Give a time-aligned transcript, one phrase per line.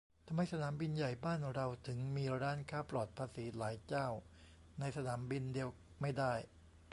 [0.27, 4.07] ทำไมสนามบินใหญ่บ้านเราถึงมีร้านค้าปลอดภาษีหลายเจ้า
[4.79, 5.69] ในสนามบินเดียว
[6.01, 6.33] ไม่ได้